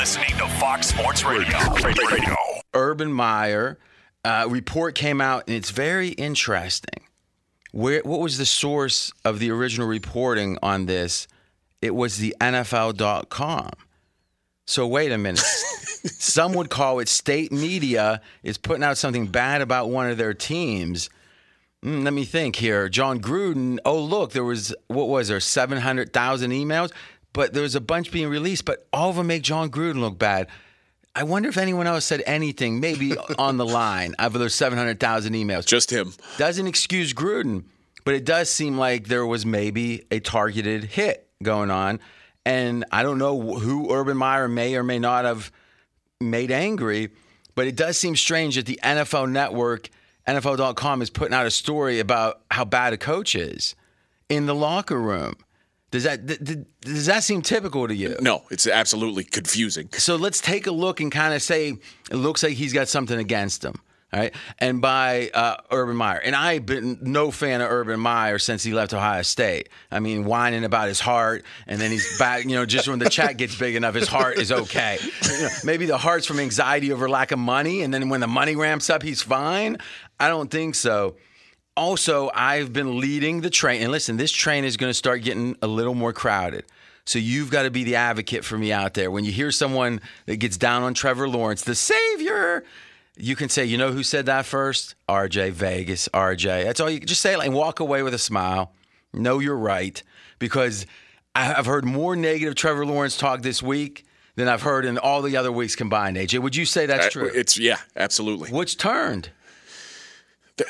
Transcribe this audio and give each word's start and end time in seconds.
listening 0.00 0.34
to 0.38 0.48
Fox 0.58 0.86
Sports 0.86 1.24
Radio. 1.24 1.58
Radio. 1.84 2.06
Radio. 2.10 2.34
Urban 2.72 3.12
Meyer 3.12 3.78
uh, 4.24 4.46
report 4.48 4.94
came 4.94 5.20
out, 5.20 5.44
and 5.46 5.54
it's 5.54 5.68
very 5.68 6.08
interesting. 6.08 7.04
Where 7.72 8.00
what 8.02 8.18
was 8.18 8.38
the 8.38 8.46
source 8.46 9.12
of 9.26 9.40
the 9.40 9.50
original 9.50 9.86
reporting 9.86 10.56
on 10.62 10.86
this? 10.86 11.28
It 11.82 11.94
was 11.94 12.16
the 12.16 12.34
NFL.com. 12.40 13.72
So 14.66 14.86
wait 14.86 15.12
a 15.12 15.18
minute. 15.18 15.38
Some 15.44 16.54
would 16.54 16.70
call 16.70 17.00
it 17.00 17.08
state 17.10 17.52
media 17.52 18.22
is 18.42 18.56
putting 18.56 18.82
out 18.82 18.96
something 18.96 19.26
bad 19.26 19.60
about 19.60 19.90
one 19.90 20.08
of 20.08 20.16
their 20.16 20.32
teams. 20.32 21.10
Mm, 21.84 22.04
let 22.04 22.14
me 22.14 22.24
think 22.24 22.56
here. 22.56 22.88
Jon 22.88 23.20
Gruden. 23.20 23.78
Oh, 23.84 24.00
look, 24.00 24.32
there 24.32 24.44
was 24.44 24.74
what 24.86 25.08
was 25.08 25.28
there? 25.28 25.40
Seven 25.40 25.76
hundred 25.76 26.14
thousand 26.14 26.52
emails, 26.52 26.90
but 27.32 27.52
there 27.52 27.62
was 27.62 27.74
a 27.74 27.80
bunch 27.80 28.10
being 28.10 28.28
released, 28.28 28.64
but 28.64 28.86
all 28.92 29.10
of 29.10 29.16
them 29.16 29.28
make 29.28 29.42
Jon 29.42 29.70
Gruden 29.70 30.00
look 30.00 30.18
bad. 30.18 30.48
I 31.14 31.24
wonder 31.24 31.48
if 31.48 31.58
anyone 31.58 31.86
else 31.86 32.04
said 32.04 32.22
anything, 32.26 32.80
maybe 32.80 33.16
on 33.38 33.56
the 33.56 33.66
line 33.66 34.14
out 34.18 34.34
of 34.34 34.40
those 34.40 34.54
700,000 34.54 35.32
emails. 35.32 35.66
Just 35.66 35.90
him. 35.90 36.14
Doesn't 36.38 36.66
excuse 36.66 37.12
Gruden, 37.12 37.64
but 38.04 38.14
it 38.14 38.24
does 38.24 38.48
seem 38.48 38.78
like 38.78 39.08
there 39.08 39.26
was 39.26 39.44
maybe 39.44 40.04
a 40.10 40.20
targeted 40.20 40.84
hit 40.84 41.28
going 41.42 41.70
on. 41.70 42.00
And 42.46 42.84
I 42.90 43.02
don't 43.02 43.18
know 43.18 43.58
who 43.58 43.92
Urban 43.92 44.16
Meyer 44.16 44.48
may 44.48 44.74
or 44.76 44.82
may 44.82 44.98
not 44.98 45.24
have 45.24 45.52
made 46.20 46.50
angry, 46.50 47.10
but 47.54 47.66
it 47.66 47.76
does 47.76 47.98
seem 47.98 48.16
strange 48.16 48.56
that 48.56 48.66
the 48.66 48.80
NFL 48.82 49.30
network, 49.30 49.88
NFL.com, 50.26 51.02
is 51.02 51.10
putting 51.10 51.34
out 51.34 51.46
a 51.46 51.50
story 51.50 51.98
about 51.98 52.40
how 52.50 52.64
bad 52.64 52.92
a 52.92 52.96
coach 52.96 53.34
is 53.34 53.74
in 54.28 54.46
the 54.46 54.54
locker 54.54 55.00
room. 55.00 55.34
Does 55.90 56.04
that 56.04 56.26
th- 56.26 56.44
th- 56.44 56.58
does 56.82 57.06
that 57.06 57.24
seem 57.24 57.42
typical 57.42 57.88
to 57.88 57.94
you? 57.94 58.16
No, 58.20 58.44
it's 58.50 58.66
absolutely 58.66 59.24
confusing. 59.24 59.88
So 59.92 60.16
let's 60.16 60.40
take 60.40 60.66
a 60.66 60.72
look 60.72 61.00
and 61.00 61.10
kind 61.10 61.34
of 61.34 61.42
say 61.42 61.78
it 62.10 62.16
looks 62.16 62.42
like 62.42 62.52
he's 62.52 62.72
got 62.72 62.88
something 62.88 63.18
against 63.18 63.64
him. 63.64 63.74
All 64.12 64.18
right. 64.18 64.34
And 64.58 64.80
by 64.80 65.30
uh, 65.32 65.58
Urban 65.70 65.94
Meyer. 65.94 66.18
And 66.18 66.34
I've 66.34 66.66
been 66.66 66.98
no 67.00 67.30
fan 67.30 67.60
of 67.60 67.70
Urban 67.70 68.00
Meyer 68.00 68.40
since 68.40 68.64
he 68.64 68.72
left 68.72 68.92
Ohio 68.92 69.22
State. 69.22 69.68
I 69.90 70.00
mean, 70.00 70.24
whining 70.24 70.64
about 70.64 70.88
his 70.88 70.98
heart, 70.98 71.44
and 71.68 71.80
then 71.80 71.92
he's 71.92 72.18
back, 72.18 72.44
you 72.44 72.56
know, 72.56 72.66
just 72.66 72.88
when 72.88 72.98
the 72.98 73.08
check 73.08 73.36
gets 73.36 73.56
big 73.56 73.76
enough, 73.76 73.94
his 73.94 74.08
heart 74.08 74.38
is 74.38 74.50
okay. 74.50 74.98
You 75.22 75.42
know, 75.42 75.48
maybe 75.62 75.86
the 75.86 75.96
heart's 75.96 76.26
from 76.26 76.40
anxiety 76.40 76.90
over 76.90 77.08
lack 77.08 77.30
of 77.30 77.38
money, 77.38 77.82
and 77.82 77.94
then 77.94 78.08
when 78.08 78.20
the 78.20 78.26
money 78.26 78.56
ramps 78.56 78.90
up, 78.90 79.04
he's 79.04 79.22
fine. 79.22 79.76
I 80.18 80.28
don't 80.28 80.50
think 80.50 80.74
so. 80.74 81.14
Also, 81.80 82.30
I've 82.34 82.74
been 82.74 83.00
leading 83.00 83.40
the 83.40 83.48
train. 83.48 83.80
And 83.80 83.90
listen, 83.90 84.18
this 84.18 84.30
train 84.30 84.64
is 84.66 84.76
going 84.76 84.90
to 84.90 84.94
start 84.94 85.22
getting 85.22 85.56
a 85.62 85.66
little 85.66 85.94
more 85.94 86.12
crowded. 86.12 86.66
So 87.06 87.18
you've 87.18 87.50
got 87.50 87.62
to 87.62 87.70
be 87.70 87.84
the 87.84 87.96
advocate 87.96 88.44
for 88.44 88.58
me 88.58 88.70
out 88.70 88.92
there. 88.92 89.10
When 89.10 89.24
you 89.24 89.32
hear 89.32 89.50
someone 89.50 90.02
that 90.26 90.36
gets 90.36 90.58
down 90.58 90.82
on 90.82 90.92
Trevor 90.92 91.26
Lawrence, 91.26 91.62
the 91.62 91.74
savior, 91.74 92.64
you 93.16 93.34
can 93.34 93.48
say, 93.48 93.64
you 93.64 93.78
know 93.78 93.92
who 93.92 94.02
said 94.02 94.26
that 94.26 94.44
first? 94.44 94.94
RJ 95.08 95.52
Vegas, 95.52 96.06
RJ. 96.12 96.64
That's 96.64 96.80
all 96.80 96.90
you 96.90 96.98
can 96.98 97.08
just 97.08 97.22
say 97.22 97.32
it 97.32 97.40
and 97.42 97.54
walk 97.54 97.80
away 97.80 98.02
with 98.02 98.12
a 98.12 98.18
smile. 98.18 98.72
Know 99.14 99.38
you're 99.38 99.56
right. 99.56 100.02
Because 100.38 100.84
I've 101.34 101.64
heard 101.64 101.86
more 101.86 102.14
negative 102.14 102.56
Trevor 102.56 102.84
Lawrence 102.84 103.16
talk 103.16 103.40
this 103.40 103.62
week 103.62 104.04
than 104.36 104.48
I've 104.48 104.62
heard 104.62 104.84
in 104.84 104.98
all 104.98 105.22
the 105.22 105.38
other 105.38 105.50
weeks 105.50 105.76
combined, 105.76 106.18
AJ. 106.18 106.40
Would 106.40 106.56
you 106.56 106.66
say 106.66 106.84
that's 106.84 107.06
Uh, 107.06 107.10
true? 107.10 107.30
It's 107.34 107.56
yeah, 107.58 107.78
absolutely. 107.96 108.50
What's 108.50 108.74
turned? 108.74 109.30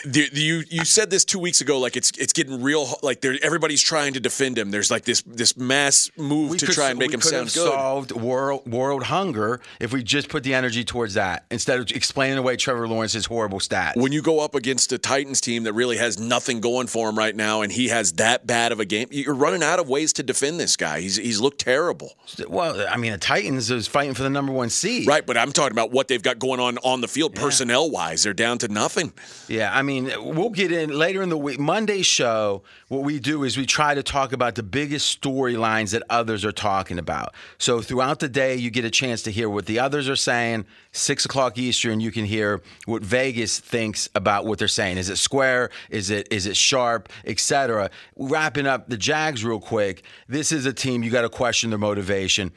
The, 0.05 0.28
the, 0.33 0.41
you 0.41 0.62
you 0.69 0.84
said 0.84 1.10
this 1.10 1.24
two 1.24 1.38
weeks 1.38 1.60
ago, 1.60 1.78
like 1.78 1.96
it's 1.96 2.10
it's 2.12 2.33
getting 2.33 2.62
real. 2.62 2.86
Like 3.02 3.20
there, 3.20 3.36
everybody's 3.42 3.83
trying 3.83 4.12
to 4.14 4.20
defend 4.20 4.56
him. 4.58 4.70
There's 4.70 4.91
like 4.91 5.05
this 5.05 5.22
this 5.22 5.56
mass 5.56 6.10
move 6.16 6.58
to 6.58 6.66
could- 6.66 6.74
try 6.74 6.91
and 6.91 6.98
make 6.98 7.12
him 7.12 7.20
sound 7.20 7.46
good. 7.46 7.72
solved 7.72 8.12
world 8.12 8.70
world 8.70 9.05
hunger 9.05 9.61
if 9.80 9.92
we 9.92 10.02
just 10.02 10.28
put 10.28 10.44
the 10.44 10.55
energy 10.55 10.84
towards 10.84 11.14
that 11.14 11.44
instead 11.50 11.80
of 11.80 11.91
explaining 11.91 12.38
away 12.38 12.56
Trevor 12.56 12.86
Lawrence's 12.86 13.27
horrible 13.27 13.58
stats. 13.58 13.96
when 13.96 14.12
you 14.12 14.22
go 14.22 14.41
up 14.41 14.55
against 14.55 14.92
a 14.92 14.98
Titans 14.98 15.41
team 15.41 15.64
that 15.64 15.72
really 15.72 15.96
has 15.96 16.18
nothing 16.18 16.61
going 16.61 16.86
for 16.86 17.08
him 17.08 17.18
right 17.18 17.34
now, 17.34 17.62
and 17.62 17.73
he 17.73 17.89
has 17.89 18.12
that 18.12 18.46
bad 18.46 18.73
of 18.73 18.80
a 18.80 18.84
game, 18.84 19.08
you're 19.11 19.34
running 19.34 19.62
out 19.62 19.79
of 19.79 19.89
ways 19.89 20.12
to 20.14 20.23
defend 20.23 20.61
this 20.61 20.77
guy. 20.77 21.00
He's 21.00 21.17
he's 21.17 21.40
looked 21.40 21.61
terrible, 21.61 22.12
well, 22.48 22.86
I 22.89 22.96
mean, 22.96 23.12
the 23.12 23.18
Titans 23.18 23.70
is 23.70 23.86
fighting 23.86 24.14
for 24.14 24.23
the 24.23 24.30
number 24.30 24.52
one 24.52 24.70
seed. 24.70 25.06
right? 25.08 25.27
But 25.27 25.36
I'm 25.36 25.52
talking 25.52 25.73
about 25.73 25.90
what 25.90 26.08
they've 26.08 26.23
got 26.23 26.39
going 26.39 26.61
on 26.61 26.79
on 26.79 27.00
the 27.00 27.08
field, 27.08 27.34
personnel 27.34 27.90
wise. 27.90 28.23
They're 28.23 28.33
down 28.34 28.58
to 28.58 28.68
nothing. 28.68 29.12
Yeah, 29.48 29.70
I 29.74 29.80
mean, 29.83 30.11
we'll 30.18 30.51
get 30.51 30.73
in 30.73 30.91
later 30.91 31.23
in 31.23 31.29
the 31.29 31.39
week. 31.39 31.58
Monday's 31.58 32.07
show, 32.07 32.63
what 32.89 33.02
we 33.02 33.20
do 33.20 33.45
is 33.45 33.57
we 33.57 33.67
try 33.67 33.95
to 33.95 34.02
talk 34.02 34.33
about 34.33 34.55
the 34.55 34.63
biggest 34.63 35.20
storylines 35.20 35.92
that 35.92 36.02
others 36.11 36.45
are 36.45 36.52
talking 36.52 36.98
about. 36.98 37.35
So 37.58 37.80
throughout 37.80 38.18
the 38.18 38.29
day, 38.29 38.57
you 38.57 38.70
get 38.70 38.85
a 38.85 38.91
chance 38.91 39.23
to 39.23 39.30
hear 39.30 39.48
what 39.48 39.67
the 39.67 39.79
others 39.79 40.08
are 40.08 40.17
saying. 40.17 40.67
Six 40.92 41.24
o'clock 41.24 41.57
Eastern, 41.58 42.01
you 42.01 42.11
can 42.11 42.24
hear 42.24 42.63
what 42.86 43.02
Vegas 43.02 43.61
thinks 43.61 44.08
about 44.14 44.46
what 44.46 44.58
they're 44.58 44.68
saying. 44.68 44.98
Is 44.98 45.08
it 45.08 45.17
square? 45.17 45.70
Is 45.89 46.11
it 46.11 46.29
is 46.30 46.47
it 46.47 46.57
sharp? 46.57 47.08
Etc. 47.24 47.91
Wrapping 48.17 48.67
up 48.67 48.89
the 48.89 48.97
Jags 48.97 49.45
real 49.45 49.61
quick. 49.61 50.02
This 50.29 50.52
is 50.52 50.67
a 50.67 50.73
team 50.73 51.02
you 51.02 51.11
got 51.11 51.23
to 51.23 51.29
question 51.29 51.70
their 51.70 51.79
motivation, 51.79 52.52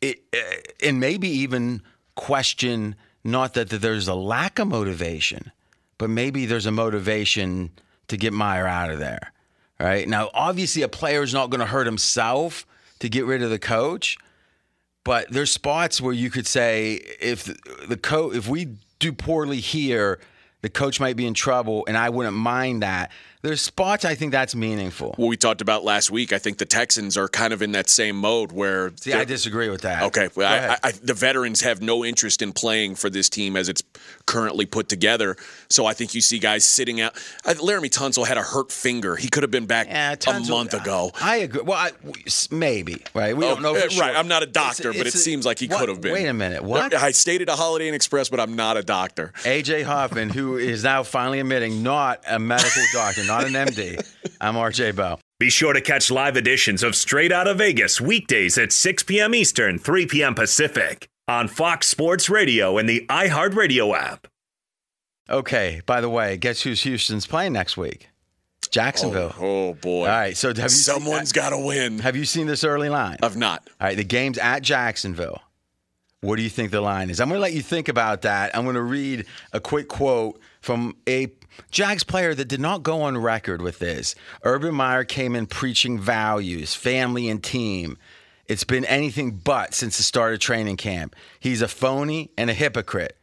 it, 0.00 0.22
uh, 0.34 0.38
and 0.82 0.98
maybe 0.98 1.28
even 1.28 1.82
question 2.14 2.96
not 3.24 3.54
that, 3.54 3.70
that 3.70 3.80
there's 3.80 4.08
a 4.08 4.14
lack 4.14 4.58
of 4.58 4.68
motivation 4.68 5.52
but 5.98 6.08
maybe 6.08 6.46
there's 6.46 6.66
a 6.66 6.72
motivation 6.72 7.70
to 8.08 8.16
get 8.16 8.32
Meyer 8.32 8.66
out 8.66 8.90
of 8.90 8.98
there. 8.98 9.32
Right 9.78 10.08
now, 10.08 10.30
obviously, 10.34 10.82
a 10.82 10.88
player 10.88 11.22
is 11.22 11.32
not 11.32 11.50
going 11.50 11.60
to 11.60 11.66
hurt 11.66 11.86
himself 11.86 12.66
to 12.98 13.08
get 13.08 13.26
rid 13.26 13.42
of 13.42 13.50
the 13.50 13.60
coach, 13.60 14.18
but 15.04 15.30
there's 15.30 15.52
spots 15.52 16.00
where 16.00 16.12
you 16.12 16.30
could 16.30 16.46
say 16.46 16.94
if 17.20 17.44
the, 17.88 17.96
coach, 17.96 18.34
if 18.34 18.48
we 18.48 18.76
do 18.98 19.12
poorly 19.12 19.60
here, 19.60 20.18
the 20.62 20.68
coach 20.68 20.98
might 20.98 21.16
be 21.16 21.26
in 21.26 21.34
trouble, 21.34 21.84
and 21.86 21.96
I 21.96 22.10
wouldn't 22.10 22.36
mind 22.36 22.82
that. 22.82 23.12
There's 23.40 23.60
spots 23.60 24.04
I 24.04 24.16
think 24.16 24.32
that's 24.32 24.56
meaningful. 24.56 25.14
What 25.16 25.28
we 25.28 25.36
talked 25.36 25.60
about 25.60 25.84
last 25.84 26.10
week, 26.10 26.32
I 26.32 26.38
think 26.38 26.58
the 26.58 26.64
Texans 26.64 27.16
are 27.16 27.28
kind 27.28 27.52
of 27.52 27.62
in 27.62 27.72
that 27.72 27.88
same 27.88 28.16
mode 28.16 28.50
where. 28.50 28.90
See, 28.96 29.12
I 29.12 29.24
disagree 29.24 29.68
with 29.68 29.82
that. 29.82 30.02
Okay, 30.04 30.28
well. 30.34 30.48
I, 30.82 30.88
I, 30.88 30.90
the 30.90 31.14
veterans 31.14 31.60
have 31.60 31.80
no 31.80 32.04
interest 32.04 32.42
in 32.42 32.52
playing 32.52 32.96
for 32.96 33.08
this 33.08 33.28
team 33.28 33.56
as 33.56 33.68
it's 33.68 33.82
currently 34.26 34.66
put 34.66 34.88
together. 34.88 35.36
So 35.70 35.86
I 35.86 35.92
think 35.94 36.14
you 36.14 36.20
see 36.20 36.40
guys 36.40 36.64
sitting 36.64 37.00
out. 37.00 37.14
I, 37.44 37.54
Laremy 37.54 37.90
Tunsil 37.90 38.26
had 38.26 38.38
a 38.38 38.42
hurt 38.42 38.72
finger. 38.72 39.14
He 39.14 39.28
could 39.28 39.44
have 39.44 39.52
been 39.52 39.66
back 39.66 39.86
Yeah, 39.86 40.16
a 40.26 40.40
month 40.40 40.74
ago. 40.74 41.12
I 41.22 41.36
agree. 41.36 41.62
Well, 41.62 41.78
I, 41.78 41.92
maybe 42.50 43.04
right. 43.14 43.36
We 43.36 43.44
don't 43.44 43.62
know 43.62 43.68
Oh, 43.70 43.74
for 43.80 43.86
uh, 43.86 43.90
sure. 43.90 44.02
Right, 44.02 44.16
I'm 44.16 44.28
not 44.28 44.42
a 44.42 44.46
doctor, 44.46 44.88
It's- 44.90 44.98
but 44.98 45.06
it 45.06 45.10
it's 45.10 45.16
a- 45.16 45.18
seems 45.20 45.46
like 45.46 45.60
he 45.60 45.68
what- 45.68 45.78
could 45.78 45.88
have 45.90 46.00
been. 46.00 46.12
Wait 46.12 46.26
a 46.26 46.32
minute. 46.34 46.64
What? 46.64 46.92
I 46.92 47.12
stated 47.12 47.48
a 47.48 47.54
Holiday 47.54 47.86
Inn 47.88 47.94
Express, 47.94 48.28
but 48.30 48.40
I'm 48.40 48.56
not 48.56 48.76
a 48.76 48.82
doctor. 48.82 49.32
AJ 49.44 49.84
Hoffman, 49.84 50.30
who 50.30 50.56
is 50.56 50.82
now 50.82 51.02
finally 51.04 51.38
admitting 51.38 51.82
not 51.84 52.22
a 52.26 52.38
medical 52.40 52.82
doctor, 52.92 53.22
not 53.28 53.44
an 53.44 53.52
MD. 53.52 54.04
I'm 54.40 54.54
RJ 54.54 54.96
Bell. 54.96 55.20
Be 55.38 55.50
sure 55.50 55.72
to 55.72 55.80
catch 55.80 56.10
live 56.10 56.36
editions 56.36 56.82
of 56.82 56.96
Straight 56.96 57.30
Outta 57.30 57.54
Vegas 57.54 58.00
weekdays 58.00 58.58
at 58.58 58.72
6 58.72 59.02
p.m. 59.04 59.34
Eastern, 59.34 59.78
3 59.78 60.06
p.m. 60.06 60.34
Pacific 60.34 61.06
on 61.28 61.46
Fox 61.46 61.86
Sports 61.86 62.28
Radio 62.30 62.78
and 62.78 62.88
the 62.88 63.06
iHeartRadio 63.08 63.96
app. 63.96 64.26
Okay, 65.30 65.82
by 65.84 66.00
the 66.00 66.08
way, 66.08 66.38
guess 66.38 66.62
who's 66.62 66.82
Houston's 66.82 67.26
playing 67.26 67.52
next 67.52 67.76
week? 67.76 68.08
Jacksonville. 68.70 69.34
Oh, 69.38 69.68
oh 69.68 69.74
boy! 69.74 70.06
All 70.06 70.06
right, 70.06 70.36
so 70.36 70.48
have 70.48 70.58
you 70.58 70.68
Someone's 70.70 71.32
got 71.32 71.50
to 71.50 71.58
win. 71.58 71.98
have 72.00 72.16
you 72.16 72.24
seen 72.24 72.46
this 72.46 72.64
early 72.64 72.88
line? 72.88 73.18
I've 73.22 73.36
not. 73.36 73.68
All 73.80 73.86
right, 73.86 73.96
the 73.96 74.04
game's 74.04 74.38
at 74.38 74.62
Jacksonville. 74.62 75.42
What 76.20 76.36
do 76.36 76.42
you 76.42 76.48
think 76.50 76.70
the 76.72 76.80
line 76.80 77.10
is? 77.10 77.20
I'm 77.20 77.28
going 77.28 77.36
to 77.38 77.42
let 77.42 77.52
you 77.52 77.62
think 77.62 77.88
about 77.88 78.22
that. 78.22 78.56
I'm 78.56 78.64
going 78.64 78.74
to 78.74 78.82
read 78.82 79.26
a 79.52 79.60
quick 79.60 79.86
quote 79.88 80.40
from 80.60 80.96
a 81.08 81.28
Jags 81.70 82.04
player 82.04 82.34
that 82.34 82.48
did 82.48 82.60
not 82.60 82.82
go 82.82 83.02
on 83.02 83.18
record 83.18 83.62
with 83.62 83.78
this. 83.78 84.14
Urban 84.42 84.74
Meyer 84.74 85.04
came 85.04 85.34
in 85.34 85.46
preaching 85.46 85.98
values, 85.98 86.74
family, 86.74 87.28
and 87.28 87.42
team. 87.42 87.98
It's 88.46 88.64
been 88.64 88.84
anything 88.86 89.32
but 89.32 89.74
since 89.74 89.96
the 89.98 90.02
start 90.02 90.32
of 90.32 90.40
training 90.40 90.78
camp. 90.78 91.14
He's 91.38 91.60
a 91.60 91.68
phony 91.68 92.30
and 92.38 92.48
a 92.48 92.54
hypocrite. 92.54 93.16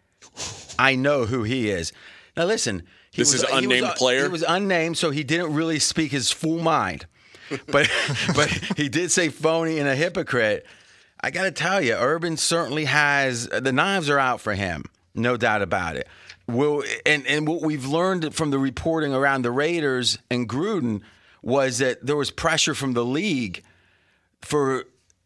I 0.77 0.95
know 0.95 1.25
who 1.25 1.43
he 1.43 1.69
is. 1.69 1.91
Now, 2.37 2.45
listen. 2.45 2.83
he 3.11 3.21
This 3.21 3.33
is 3.33 3.43
an 3.43 3.49
he 3.49 3.57
unnamed 3.65 3.95
player? 3.95 4.23
He 4.23 4.29
was 4.29 4.43
unnamed, 4.47 4.97
so 4.97 5.11
he 5.11 5.23
didn't 5.23 5.53
really 5.53 5.79
speak 5.79 6.11
his 6.11 6.31
full 6.31 6.59
mind. 6.59 7.05
But 7.67 7.87
but 8.35 8.49
he 8.75 8.89
did 8.89 9.11
say 9.11 9.29
phony 9.29 9.77
and 9.77 9.87
a 9.87 9.95
hypocrite. 9.95 10.65
I 11.21 11.29
got 11.29 11.43
to 11.43 11.51
tell 11.51 11.79
you, 11.79 11.93
Urban 11.93 12.37
certainly 12.37 12.85
has 12.85 13.47
the 13.47 13.71
knives 13.71 14.09
are 14.09 14.17
out 14.17 14.41
for 14.41 14.55
him, 14.55 14.85
no 15.13 15.37
doubt 15.37 15.61
about 15.61 15.95
it. 15.95 16.07
Well, 16.47 16.83
and 17.05 17.25
and 17.27 17.47
what 17.47 17.61
we've 17.61 17.85
learned 17.85 18.33
from 18.35 18.51
the 18.51 18.59
reporting 18.59 19.13
around 19.13 19.41
the 19.41 19.51
Raiders 19.51 20.19
and 20.29 20.47
Gruden 20.47 21.01
was 21.41 21.79
that 21.79 22.05
there 22.05 22.15
was 22.15 22.31
pressure 22.31 22.73
from 22.75 22.93
the 22.93 23.03
league 23.05 23.63
for 24.41 24.85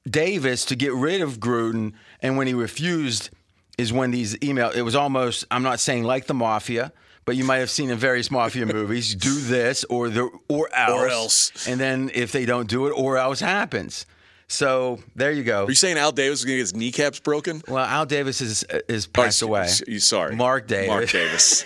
Davis 0.10 0.66
to 0.66 0.76
get 0.76 0.94
rid 0.94 1.22
of 1.22 1.40
Gruden, 1.40 1.94
and 2.22 2.38
when 2.38 2.48
he 2.48 2.54
refused, 2.54 3.30
is 3.78 3.92
when 3.92 4.12
these 4.12 4.38
email. 4.44 4.70
It 4.70 4.82
was 4.82 4.96
almost 4.96 5.46
I'm 5.52 5.64
not 5.64 5.80
saying 5.80 6.04
like 6.04 6.28
the 6.28 6.34
mafia, 6.34 6.94
but 7.26 7.36
you 7.36 7.44
might 7.44 7.58
have 7.58 7.70
seen 7.70 7.90
in 7.90 7.98
various 7.98 8.32
mafia 8.32 8.66
movies, 8.74 9.14
do 9.16 9.40
this 9.42 9.84
or 9.86 10.10
the 10.10 10.30
or 10.48 10.70
else, 10.74 10.92
Or 11.02 11.08
else. 11.10 11.68
and 11.68 11.80
then 11.80 12.12
if 12.14 12.32
they 12.32 12.46
don't 12.46 12.70
do 12.70 12.88
it, 12.88 12.92
or 12.92 13.18
else 13.18 13.40
happens. 13.42 14.06
So 14.52 14.98
there 15.16 15.32
you 15.32 15.44
go. 15.44 15.66
Are 15.66 15.70
you 15.70 15.76
saying 15.76 15.98
Al 15.98 16.12
Davis 16.12 16.40
is 16.40 16.46
going 16.46 16.54
to 16.54 16.58
get 16.58 16.62
his 16.62 16.76
kneecaps 16.76 17.20
broken? 17.20 17.62
Well, 17.68 17.86
Al 17.86 18.08
Davis 18.08 18.42
is 18.42 18.64
is 18.88 19.08
oh, 19.08 19.22
passed 19.22 19.44
Oh, 19.44 19.48
away. 19.48 19.70
You 19.88 20.00
sorry, 20.00 20.36
Mark 20.36 20.68
Davis. 20.68 20.88
Mark 20.90 21.10
Davis. 21.10 21.64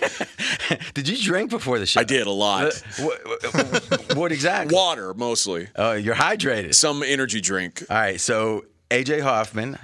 did 0.94 1.08
you 1.08 1.16
drink 1.16 1.48
before 1.50 1.78
the 1.78 1.86
show? 1.86 2.00
I 2.00 2.04
did 2.04 2.26
a 2.26 2.30
lot. 2.30 2.66
Uh, 2.66 3.02
what, 3.02 4.16
what 4.16 4.32
exactly? 4.32 4.74
Water 4.76 5.14
mostly. 5.14 5.68
Oh, 5.76 5.92
you're 5.92 6.14
hydrated. 6.14 6.74
Some 6.74 7.02
energy 7.02 7.40
drink. 7.40 7.82
All 7.88 7.96
right. 7.96 8.20
So 8.20 8.66
AJ 8.90 9.22
Hoffman, 9.22 9.78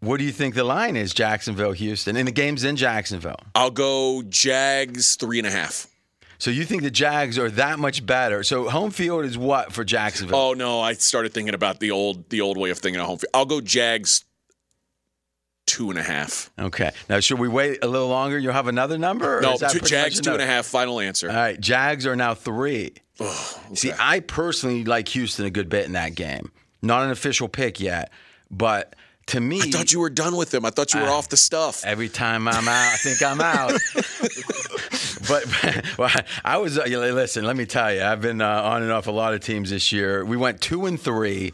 what 0.00 0.16
do 0.18 0.24
you 0.24 0.32
think 0.32 0.54
the 0.54 0.64
line 0.64 0.96
is? 0.96 1.12
Jacksonville, 1.12 1.72
Houston, 1.72 2.16
and 2.16 2.26
the 2.26 2.32
game's 2.32 2.64
in 2.64 2.76
Jacksonville. 2.76 3.40
I'll 3.54 3.70
go 3.70 4.22
Jags 4.22 5.16
three 5.16 5.36
and 5.38 5.46
a 5.46 5.50
half. 5.50 5.86
So 6.42 6.50
you 6.50 6.64
think 6.64 6.82
the 6.82 6.90
Jags 6.90 7.38
are 7.38 7.48
that 7.50 7.78
much 7.78 8.04
better? 8.04 8.42
So 8.42 8.68
home 8.68 8.90
field 8.90 9.24
is 9.24 9.38
what 9.38 9.72
for 9.72 9.84
Jacksonville? 9.84 10.36
Oh 10.36 10.52
no, 10.54 10.80
I 10.80 10.94
started 10.94 11.32
thinking 11.32 11.54
about 11.54 11.78
the 11.78 11.92
old 11.92 12.28
the 12.30 12.40
old 12.40 12.58
way 12.58 12.70
of 12.70 12.78
thinking 12.78 13.00
at 13.00 13.06
home. 13.06 13.18
field. 13.18 13.30
I'll 13.32 13.44
go 13.44 13.60
Jags 13.60 14.24
two 15.68 15.90
and 15.90 16.00
a 16.00 16.02
half. 16.02 16.50
Okay. 16.58 16.90
Now, 17.08 17.20
should 17.20 17.38
we 17.38 17.46
wait 17.46 17.84
a 17.84 17.86
little 17.86 18.08
longer? 18.08 18.40
You'll 18.40 18.54
have 18.54 18.66
another 18.66 18.98
number? 18.98 19.38
or 19.38 19.40
No, 19.40 19.52
is 19.52 19.60
that 19.60 19.70
two, 19.70 19.78
Jags 19.78 20.20
two 20.20 20.32
and 20.32 20.42
a 20.42 20.46
half. 20.46 20.66
Final 20.66 20.98
answer. 20.98 21.30
All 21.30 21.36
right. 21.36 21.60
Jags 21.60 22.08
are 22.08 22.16
now 22.16 22.34
three. 22.34 22.94
Oh, 23.20 23.60
See, 23.74 23.92
I 23.96 24.18
personally 24.18 24.82
like 24.82 25.06
Houston 25.10 25.46
a 25.46 25.50
good 25.50 25.68
bit 25.68 25.86
in 25.86 25.92
that 25.92 26.16
game. 26.16 26.50
Not 26.82 27.04
an 27.04 27.10
official 27.12 27.46
pick 27.46 27.78
yet, 27.78 28.10
but 28.50 28.96
to 29.26 29.40
me, 29.40 29.60
I 29.62 29.70
thought 29.70 29.92
you 29.92 30.00
were 30.00 30.10
done 30.10 30.36
with 30.36 30.50
them. 30.50 30.64
I 30.64 30.70
thought 30.70 30.94
you 30.94 31.00
were 31.00 31.08
off 31.08 31.28
the 31.28 31.36
stuff. 31.36 31.84
every 31.84 32.08
time 32.08 32.48
I'm 32.48 32.68
out, 32.68 32.92
I 32.92 32.96
think 32.96 33.22
I'm 33.22 33.40
out. 33.40 33.72
but, 35.28 35.98
well, 35.98 36.10
I 36.44 36.56
was. 36.58 36.78
Uh, 36.78 36.84
listen, 36.84 37.44
let 37.44 37.56
me 37.56 37.66
tell 37.66 37.92
you, 37.92 38.02
I've 38.02 38.20
been 38.20 38.40
uh, 38.40 38.62
on 38.62 38.82
and 38.82 38.90
off 38.90 39.06
a 39.06 39.12
lot 39.12 39.34
of 39.34 39.40
teams 39.40 39.70
this 39.70 39.92
year. 39.92 40.24
We 40.24 40.36
went 40.36 40.60
two 40.60 40.86
and 40.86 41.00
three. 41.00 41.52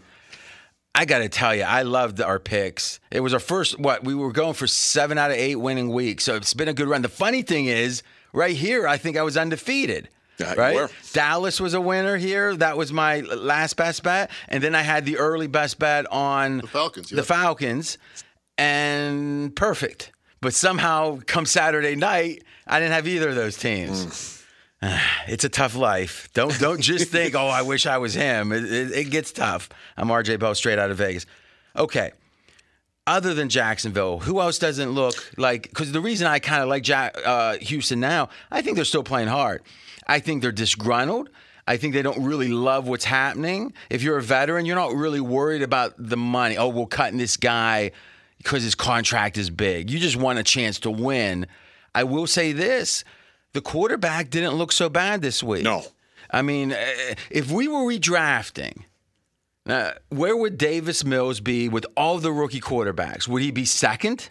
I 0.95 1.05
got 1.05 1.19
to 1.19 1.29
tell 1.29 1.55
you, 1.55 1.63
I 1.63 1.83
loved 1.83 2.21
our 2.21 2.41
picks. 2.41 2.99
It 3.11 3.21
was 3.21 3.35
our 3.35 3.41
first. 3.41 3.79
What 3.79 4.03
we 4.03 4.15
were 4.15 4.33
going 4.33 4.55
for 4.55 4.67
seven 4.67 5.19
out 5.19 5.31
of 5.31 5.37
eight 5.37 5.57
winning 5.57 5.91
weeks, 5.91 6.25
so 6.25 6.37
it's 6.37 6.55
been 6.55 6.69
a 6.69 6.75
good 6.75 6.89
run. 6.89 7.03
The 7.03 7.09
funny 7.09 7.43
thing 7.43 7.67
is, 7.67 8.03
right 8.33 8.57
here, 8.57 8.89
I 8.89 8.97
think 8.97 9.17
I 9.17 9.23
was 9.23 9.37
undefeated. 9.37 10.09
Uh, 10.41 10.45
yeah, 10.47 10.55
right. 10.55 10.91
Dallas 11.13 11.61
was 11.61 11.75
a 11.75 11.81
winner 11.81 12.17
here. 12.17 12.57
That 12.57 12.77
was 12.77 12.93
my 12.93 13.21
last 13.21 13.77
best 13.77 14.03
bet, 14.03 14.31
and 14.49 14.63
then 14.63 14.75
I 14.75 14.83
had 14.83 15.05
the 15.05 15.19
early 15.19 15.47
best 15.47 15.79
bet 15.79 16.11
on 16.13 16.59
the 16.59 16.67
Falcons, 16.67 17.11
The. 17.11 17.23
Falcons, 17.23 17.99
and 18.57 19.55
perfect. 19.55 20.13
But 20.41 20.55
somehow, 20.55 21.19
come 21.27 21.47
Saturday 21.47 21.97
night, 21.97 22.45
I 22.67 22.79
didn't 22.79 22.93
have 22.93 23.09
either 23.09 23.31
of 23.31 23.35
those 23.35 23.57
teams. 23.57 24.05
Mm. 24.07 24.35
It's 25.27 25.43
a 25.45 25.49
tough 25.49 25.75
life. 25.75 26.29
Don't 26.35 26.57
don't 26.61 26.81
just 26.81 27.11
think, 27.11 27.35
oh, 27.37 27.49
I 27.49 27.63
wish 27.63 27.85
I 27.85 27.99
was 27.99 28.15
him. 28.15 28.53
It, 28.53 28.65
it, 28.65 28.93
it 28.93 29.05
gets 29.11 29.33
tough. 29.33 29.69
I'm 29.97 30.07
RJ 30.09 30.39
Bell, 30.39 30.55
straight 30.55 30.79
out 30.79 30.91
of 30.91 30.99
Vegas. 30.99 31.27
Okay. 31.77 32.13
Other 33.09 33.33
than 33.33 33.49
Jacksonville, 33.49 34.19
who 34.19 34.39
else 34.39 34.59
doesn't 34.59 34.91
look 34.91 35.33
like? 35.39 35.63
Because 35.63 35.93
the 35.93 36.01
reason 36.01 36.27
I 36.27 36.41
kind 36.41 36.63
of 36.63 36.69
like 36.69 36.83
Jack, 36.83 37.17
uh, 37.25 37.57
Houston 37.57 38.01
now, 38.01 38.29
I 38.51 38.61
think 38.61 38.77
they're 38.77 38.85
still 38.85 39.03
playing 39.03 39.29
hard. 39.29 39.63
I 40.07 40.21
think 40.21 40.43
they're 40.43 40.53
disgruntled. 40.53 41.31
I 41.67 41.79
think 41.79 41.95
they 41.95 42.03
don't 42.03 42.23
really 42.23 42.49
love 42.49 42.87
what's 42.87 43.07
happening. 43.07 43.73
If 43.89 44.03
you're 44.03 44.19
a 44.19 44.23
veteran, 44.23 44.67
you're 44.67 44.77
not 44.77 44.93
really 44.93 45.21
worried 45.23 45.63
about 45.63 45.95
the 45.99 46.19
money. 46.19 46.59
Oh, 46.59 46.69
we're 46.69 46.85
cutting 46.85 47.19
this 47.19 47.39
guy 47.39 47.93
because 48.37 48.63
his 48.63 48.75
contract 48.75 49.39
is 49.39 49.49
big. 49.49 49.91
You 49.91 49.99
just 49.99 50.17
want 50.17 50.39
a 50.39 50.43
chance 50.43 50.79
to 50.81 50.91
win. 50.91 51.47
I 51.95 52.05
will 52.05 52.27
say 52.27 52.53
this 52.53 53.05
the 53.55 53.63
quarterback 53.63 54.29
didn't 54.29 54.55
look 54.55 54.71
so 54.71 54.91
bad 54.91 55.23
this 55.23 55.43
week. 55.43 55.65
No. 55.65 55.83
I 56.31 56.43
mean, 56.43 56.73
eh, 56.73 57.15
if 57.31 57.51
we 57.51 57.69
were 57.69 57.81
redrafting, 57.81 58.83
uh, 59.69 59.93
where 60.09 60.37
would 60.37 60.59
Davis 60.59 61.05
Mills 61.05 61.41
be 61.41 61.69
with 61.69 61.87
all 61.97 62.19
the 62.19 62.33
rookie 62.33 62.61
quarterbacks? 62.61 63.29
Would 63.29 63.43
he 63.43 63.51
be 63.51 63.65
second? 63.65 64.31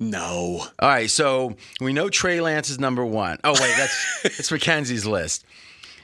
No. 0.00 0.66
All 0.78 0.88
right, 0.88 1.10
so 1.10 1.56
we 1.80 1.92
know 1.92 2.08
Trey 2.08 2.40
Lance 2.40 2.70
is 2.70 2.78
number 2.78 3.04
one. 3.04 3.38
Oh 3.44 3.52
wait, 3.52 3.74
that's 3.76 4.20
it's 4.38 4.50
Mackenzie's 4.50 5.06
list. 5.06 5.44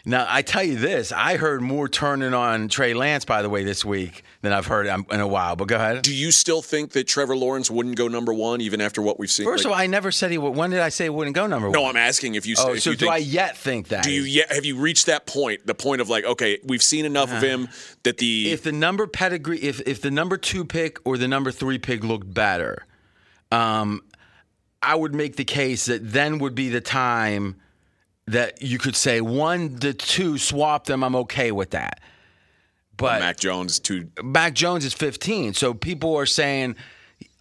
Now 0.05 0.27
I 0.29 0.43
tell 0.43 0.63
you 0.63 0.77
this, 0.77 1.13
I 1.13 1.37
heard 1.37 1.61
more 1.61 1.89
turning 1.89 2.35
on 2.35 2.69
Trey 2.69 2.95
Lance 2.95 3.25
by 3.25 3.43
the 3.43 3.49
way 3.49 3.65
this 3.65 3.85
week 3.85 4.23
than 4.43 4.53
I've 4.53 4.67
heard 4.67 4.87
in 4.87 5.21
a 5.21 5.27
while. 5.27 5.57
But 5.57 5.69
go 5.69 5.77
ahead. 5.77 6.03
Do 6.03 6.15
you 6.15 6.31
still 6.31 6.63
think 6.63 6.93
that 6.93 7.07
Trevor 7.07 7.37
Lawrence 7.37 7.71
wouldn't 7.71 7.97
go 7.97 8.09
number 8.09 8.33
one 8.33 8.61
even 8.61 8.81
after 8.81 9.03
what 9.03 9.19
we've 9.19 9.31
seen? 9.31 9.45
First 9.47 9.65
of 9.65 9.73
all, 9.73 9.77
I 9.77 9.87
never 9.87 10.11
said 10.11 10.31
he 10.31 10.39
would. 10.39 10.55
When 10.57 10.71
did 10.71 10.81
I 10.81 10.89
say 10.89 11.05
he 11.05 11.11
wouldn't 11.11 11.37
go 11.37 11.47
number 11.47 11.69
one? 11.69 11.75
no. 11.75 11.87
I'm 11.87 11.97
asking 11.97 12.37
if 12.37 12.47
you. 12.47 12.55
Oh, 12.59 12.75
if 12.75 12.83
so 12.83 12.91
you 12.91 12.97
do 12.97 13.07
think, 13.07 13.13
I 13.13 13.19
yet 13.19 13.57
think 13.57 13.89
that? 13.89 14.05
Do 14.05 14.13
you 14.13 14.23
yet 14.23 14.53
have 14.53 14.65
you 14.65 14.77
reached 14.77 15.07
that 15.07 15.27
point? 15.27 15.67
The 15.67 15.75
point 15.75 16.01
of 16.01 16.09
like, 16.09 16.25
okay, 16.25 16.59
we've 16.65 16.83
seen 16.83 17.05
enough 17.05 17.33
of 17.33 17.43
him 17.43 17.69
that 18.05 18.19
the 18.19 18.53
if 18.53 18.63
the 18.63 18.73
number 18.73 19.07
pedigree, 19.07 19.59
if 19.59 19.81
if 19.87 20.01
the 20.01 20.11
number 20.11 20.37
two 20.37 20.65
pick 20.65 20.99
or 21.05 21.19
the 21.19 21.29
number 21.29 21.51
three 21.51 21.79
pick 21.79 22.05
looked 22.05 22.33
better, 22.33 22.87
um, 23.51 24.03
I 24.83 24.95
would 24.95 25.15
make 25.15 25.37
the 25.37 25.45
case 25.45 25.87
that 25.87 26.13
then 26.13 26.39
would 26.39 26.55
be 26.55 26.69
the 26.69 26.81
time 26.81 27.57
that 28.31 28.63
you 28.63 28.79
could 28.79 28.97
say 28.97 29.21
one 29.21 29.79
to 29.79 29.93
two, 29.93 30.39
swap 30.39 30.87
them. 30.87 31.03
I'm 31.03 31.17
okay 31.17 31.53
with 31.53 31.71
that. 31.71 32.01
But 32.97 33.21
Mac 33.21 33.39
Jones 33.39 33.79
to 33.81 34.09
Mac 34.23 34.55
Jones 34.55 34.85
is 34.85 34.93
15. 34.93 35.55
So 35.55 35.73
people 35.73 36.17
are 36.17 36.27
saying, 36.27 36.77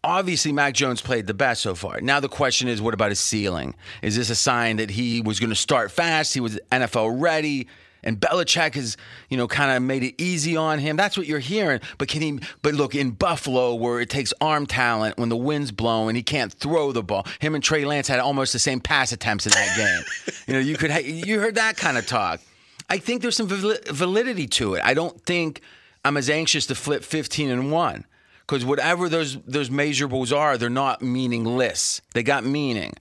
obviously, 0.03 0.51
Mac 0.51 0.74
Jones 0.74 1.01
played 1.01 1.27
the 1.27 1.33
best 1.33 1.62
so 1.62 1.75
far. 1.75 2.00
Now 2.01 2.19
the 2.19 2.30
question 2.30 2.68
is, 2.68 2.81
what 2.81 2.94
about 2.94 3.09
his 3.09 3.19
ceiling? 3.19 3.75
Is 4.01 4.15
this 4.15 4.30
a 4.30 4.36
sign 4.36 4.77
that 4.77 4.89
he 4.89 5.21
was 5.21 5.39
going 5.39 5.50
to 5.50 5.56
start 5.56 5.91
fast? 5.91 6.33
He 6.33 6.39
was 6.39 6.59
NFL 6.71 7.21
ready. 7.21 7.68
And 8.04 8.19
Belichick 8.19 8.75
has, 8.75 8.98
you 9.30 9.38
know, 9.38 9.48
kind 9.48 9.72
of 9.72 9.84
made 9.84 10.04
it 10.04 10.16
easy 10.22 10.56
on 10.56 10.80
him. 10.80 10.96
That's 10.96 11.18
what 11.18 11.28
you're 11.28 11.40
hearing. 11.40 11.81
But 11.98 12.07
can 12.07 12.22
he? 12.22 12.40
But 12.62 12.74
look, 12.75 12.96
in 12.96 13.12
Buffalo, 13.12 13.75
where 13.75 14.00
it 14.00 14.10
takes 14.10 14.34
arm 14.40 14.66
talent 14.66 15.18
when 15.18 15.30
the 15.30 15.38
wind's 15.38 15.72
blowing, 15.72 16.16
he 16.16 16.24
can't 16.24 16.51
throw 16.54 16.92
the 16.92 17.04
ball. 17.04 17.25
Him 17.40 17.56
and 17.56 17.63
Trey 17.63 17.86
Lance 17.86 18.07
had 18.07 18.19
almost 18.19 18.54
the 18.54 18.60
same 18.60 18.80
pass 18.80 19.12
attempts 19.12 19.46
in 19.46 19.51
that 19.51 19.75
game. 19.75 20.36
you 20.48 20.54
know, 20.54 20.60
you 20.60 20.78
could 20.78 20.92
you 21.06 21.40
heard 21.40 21.56
that 21.56 21.78
kind 21.78 21.98
of 21.98 22.07
talk. 22.07 22.42
I 22.90 22.98
think 22.98 23.22
there's 23.22 23.36
some 23.36 23.48
validity 23.48 24.48
to 24.48 24.74
it. 24.74 24.81
I 24.84 24.94
don't 24.94 25.24
think 25.25 25.62
I'm 26.04 26.18
as 26.18 26.30
anxious 26.30 26.66
to 26.68 26.75
flip 26.75 27.04
15 27.04 27.52
and 27.52 27.72
1 27.72 28.06
cuz 28.48 28.66
whatever 28.66 29.10
those 29.10 29.38
those 29.44 29.69
measurables 29.69 30.36
are, 30.36 30.57
they're 30.57 30.69
not 30.69 31.02
meaningless. 31.02 32.02
They 32.13 32.24
got 32.24 32.44
meaning. 32.44 32.94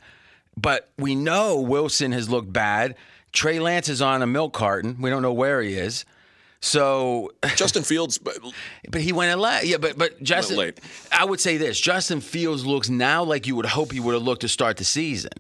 But 0.61 0.91
we 0.99 1.15
know 1.15 1.61
Wilson 1.61 2.13
has 2.13 2.29
looked 2.29 2.53
bad. 2.53 2.97
Trey 3.33 3.61
Lance 3.61 3.89
is 3.89 4.03
on 4.03 4.23
a 4.23 4.27
milk 4.27 4.53
carton. 4.53 5.01
We 5.01 5.11
don't 5.11 5.23
know 5.23 5.33
where 5.33 5.63
he 5.63 5.75
is. 5.75 6.05
So 6.61 7.33
Justin 7.57 7.83
Fields. 7.83 8.19
but 8.19 8.39
but 8.91 9.01
he 9.01 9.13
went 9.13 9.33
in 9.33 9.39
late. 9.39 9.65
Yeah, 9.65 9.77
but 9.77 9.97
but 9.99 10.23
Justin. 10.23 10.57
late. 10.57 10.81
I 11.13 11.25
would 11.25 11.41
say 11.41 11.57
this: 11.57 11.79
Justin 11.81 12.21
Fields 12.21 12.67
looks 12.67 12.89
now 12.89 13.23
like 13.23 13.47
you 13.47 13.57
would 13.57 13.67
hope 13.67 13.93
he 13.93 14.01
would 14.01 14.15
have 14.15 14.23
looked 14.23 14.43
to 14.43 14.49
start 14.49 14.77
the 14.77 14.85
season. 14.85 15.33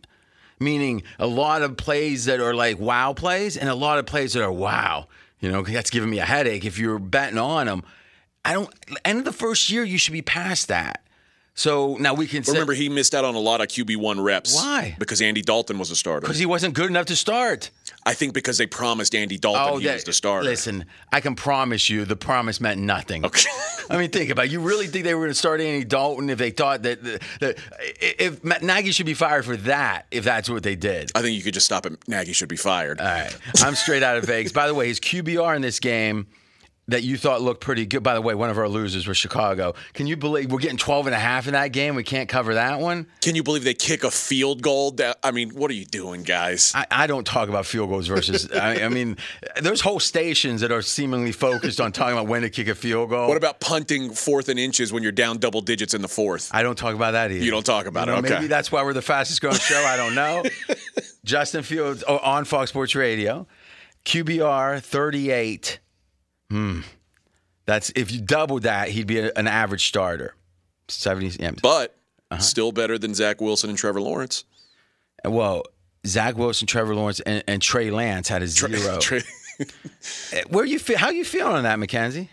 Meaning 0.61 1.05
a 1.21 1.27
lot 1.27 1.63
of 1.63 1.77
plays 1.77 2.25
that 2.25 2.41
are 2.41 2.55
like 2.55 2.79
wow 2.79 3.13
plays, 3.13 3.57
and 3.57 3.69
a 3.69 3.75
lot 3.75 3.99
of 3.99 4.07
plays 4.07 4.33
that 4.33 4.43
are 4.43 4.53
wow. 4.53 5.07
You 5.41 5.53
know, 5.53 5.63
that's 5.63 5.91
giving 5.91 6.11
me 6.11 6.19
a 6.19 6.25
headache. 6.25 6.65
If 6.65 6.79
you're 6.79 6.99
betting 6.99 7.39
on 7.39 7.69
him, 7.69 7.85
I 8.45 8.55
don't. 8.55 8.71
End 9.05 9.19
of 9.21 9.25
the 9.25 9.33
first 9.33 9.71
year, 9.71 9.85
you 9.85 9.99
should 9.99 10.13
be 10.13 10.23
past 10.23 10.69
that. 10.69 11.05
So 11.59 11.97
now 11.99 12.15
we 12.15 12.29
can 12.29 12.45
say 12.45 12.53
remember, 12.53 12.73
he 12.73 12.89
missed 12.89 13.17
out 13.17 13.25
on 13.25 13.35
a 13.35 13.41
lot 13.41 13.61
of 13.61 13.67
QB 13.67 13.97
one 13.97 14.21
reps. 14.21 14.55
Why? 14.55 14.95
Because 14.97 15.21
Andy 15.21 15.43
Dalton 15.43 15.77
was 15.77 15.91
a 15.91 15.97
starter. 15.97 16.21
because 16.21 16.39
he 16.39 16.47
wasn't 16.47 16.73
good 16.75 16.89
enough 16.89 17.07
to 17.07 17.17
start. 17.17 17.73
I 18.07 18.15
think 18.15 18.33
because 18.33 18.59
they 18.59 18.67
promised 18.69 19.13
Andy 19.13 19.39
Dalton 19.39 19.81
he 19.81 19.87
that- 19.89 19.95
was 19.95 20.05
the 20.05 20.13
starter. 20.13 20.47
Oh, 20.47 20.51
Listen, 20.51 20.85
I 21.13 21.21
can 21.21 21.35
promise 21.35 21.91
you, 21.91 22.05
the 22.05 22.15
promise 22.15 22.61
meant 22.61 22.81
nothing. 22.81 23.27
Okay. 23.27 23.51
I 23.91 23.99
mean, 23.99 24.11
think 24.11 24.31
about 24.31 24.45
it. 24.45 24.53
You 24.53 24.61
really 24.61 24.87
think 24.87 25.05
they 25.05 25.15
were 25.15 25.23
going 25.23 25.33
to 25.33 25.35
start 25.35 25.61
Andy 25.61 25.85
Dalton 25.85 26.31
if 26.31 26.39
they 26.39 26.51
thought 26.51 26.83
that, 26.83 27.03
that 27.41 27.59
if 28.01 28.45
Matt 28.45 28.63
Nagy 28.63 28.93
should 28.93 29.07
be 29.07 29.15
fired 29.15 29.45
for 29.45 29.57
that, 29.57 30.07
if 30.13 30.23
that's 30.23 30.49
what 30.49 30.63
they 30.63 30.77
did? 30.77 31.11
I 31.17 31.23
think 31.23 31.37
you 31.37 31.43
could 31.43 31.55
just 31.55 31.67
stop 31.67 31.87
it. 31.87 31.99
Nagy 32.07 32.35
should 32.35 32.49
be 32.49 32.57
fired. 32.57 33.01
All 33.01 33.07
right. 33.07 33.37
I'm 33.65 33.75
straight 33.75 34.05
out 34.05 34.17
of 34.17 34.25
Vegas. 34.27 34.53
By 34.53 34.69
the 34.69 34.75
way, 34.75 34.87
his 34.87 35.01
QBR 35.01 35.57
in 35.57 35.63
this 35.63 35.81
game 35.81 36.29
that 36.89 37.03
you 37.03 37.17
thought 37.17 37.43
looked 37.43 37.61
pretty 37.61 37.87
good. 37.87 38.03
By 38.03 38.15
the 38.15 38.23
way, 38.23 38.35
one 38.35 38.51
of 38.51 38.59
our 38.59 38.69
losers 38.69 39.07
was 39.07 39.17
Chicago. 39.17 39.75
Can 39.93 40.07
you 40.07 40.17
believe 40.17 40.51
we're 40.51 40.59
getting 40.59 40.79
12 40.79 41.07
and 41.07 41.15
a 41.15 41.19
half 41.19 41.47
in 41.47 41.53
that 41.53 41.69
game? 41.69 41.95
We 41.95 42.03
can't 42.03 42.29
cover 42.29 42.55
that 42.55 42.81
one. 42.81 43.07
Can 43.21 43.35
you 43.35 43.43
believe 43.43 43.65
they 43.65 43.75
kick 43.75 44.05
a 44.05 44.11
field 44.11 44.63
goal? 44.63 44.93
That, 44.93 45.19
I 45.23 45.31
mean, 45.31 45.51
what 45.51 45.71
are 45.71 45.75
you 45.75 45.85
doing, 45.85 46.23
guys? 46.23 46.73
I, 46.75 46.87
I 46.91 47.07
don't 47.07 47.27
talk 47.27 47.49
about 47.49 47.67
field 47.67 47.91
goals 47.91 48.07
versus. 48.07 48.51
I, 48.53 48.83
I 48.85 48.89
mean, 48.89 49.17
there's 49.61 49.83
whole 49.83 50.01
stations 50.01 50.63
that 50.63 50.73
are 50.73 50.83
seemingly 50.83 51.33
focused 51.33 51.81
on 51.81 51.93
talking 51.93 52.15
about 52.15 52.27
when 52.27 52.43
to 52.43 52.51
kick 52.51 52.69
a 52.69 52.75
field 52.75 53.11
goal. 53.11 53.29
What 53.29 53.37
about 53.37 53.61
punting 53.61 54.11
fourth 54.11 54.49
and 54.49 54.59
inches 54.59 54.93
when 54.93 55.03
you're 55.03 55.13
down 55.13 55.39
double 55.39 55.61
digits 55.61 55.93
in 55.93 56.01
the 56.01 56.09
fourth? 56.09 56.51
I 56.55 56.63
don't 56.63 56.79
talk 56.79 56.95
about 56.95 57.13
that 57.13 57.31
either. 57.31 57.45
You 57.45 57.51
don't 57.51 57.67
talk 57.67 57.87
about 57.87 58.07
You 58.09 58.15
know, 58.15 58.19
it, 58.19 58.25
okay. 58.25 58.35
Maybe 58.35 58.47
that's 58.47 58.73
why 58.73 58.83
we're 58.83 58.95
the 58.95 59.03
fastest 59.03 59.41
growing 59.43 59.57
show. 59.57 59.83
I 59.87 59.97
don't 59.97 60.15
know. 60.15 60.43
Justin 61.25 61.63
Fields 61.63 62.03
oh, 62.09 62.19
on 62.19 62.47
Fox 62.47 62.71
Sports 62.71 62.95
Radio, 62.95 63.47
QBR 64.07 64.81
38. 64.81 65.81
Hmm. 66.51 66.81
That's 67.67 67.91
if 67.95 68.11
you 68.11 68.21
double 68.21 68.61
that, 68.61 68.89
he'd 68.89 69.07
be 69.07 69.19
a- 69.19 69.33
an 69.37 69.47
average 69.47 69.87
starter. 69.89 70.35
70. 70.89 71.37
Yeah. 71.43 71.51
But 71.63 71.95
Uh-huh. 72.31 72.41
still 72.41 72.73
better 72.73 72.99
than 72.99 73.15
Zach 73.15 73.41
Wilson 73.41 73.69
and 73.71 73.79
Trevor 73.79 74.01
Lawrence. 74.01 74.45
Well, 75.25 75.65
Zach 76.07 76.37
Wilson, 76.39 76.67
Trevor 76.67 76.95
Lawrence, 76.95 77.21
and, 77.21 77.43
and 77.47 77.61
Trey 77.61 77.91
Lance 77.91 78.29
had 78.29 78.43
a 78.43 78.47
zero. 78.47 78.99
Tra- 79.01 79.21
Where 80.49 80.65
you 80.65 80.79
feel? 80.79 80.97
How 80.99 81.11
you 81.11 81.25
feeling 81.25 81.55
on 81.57 81.65
that, 81.65 81.79
McKenzie? 81.79 82.29